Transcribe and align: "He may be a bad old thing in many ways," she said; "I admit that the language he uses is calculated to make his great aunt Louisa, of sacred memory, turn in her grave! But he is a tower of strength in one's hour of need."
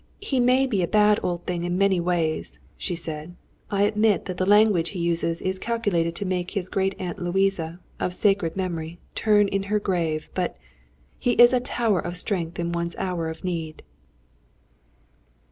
"He 0.19 0.39
may 0.39 0.65
be 0.65 0.81
a 0.81 0.87
bad 0.87 1.19
old 1.21 1.45
thing 1.45 1.63
in 1.63 1.77
many 1.77 1.99
ways," 1.99 2.57
she 2.75 2.95
said; 2.95 3.35
"I 3.69 3.83
admit 3.83 4.25
that 4.25 4.37
the 4.37 4.47
language 4.47 4.89
he 4.89 4.99
uses 4.99 5.43
is 5.43 5.59
calculated 5.59 6.15
to 6.15 6.25
make 6.25 6.49
his 6.49 6.69
great 6.69 6.95
aunt 6.99 7.19
Louisa, 7.19 7.79
of 7.99 8.11
sacred 8.11 8.55
memory, 8.57 8.97
turn 9.13 9.47
in 9.47 9.61
her 9.69 9.79
grave! 9.79 10.31
But 10.33 10.57
he 11.19 11.33
is 11.33 11.53
a 11.53 11.59
tower 11.59 11.99
of 11.99 12.17
strength 12.17 12.57
in 12.57 12.71
one's 12.71 12.95
hour 12.95 13.29
of 13.29 13.43
need." 13.43 13.83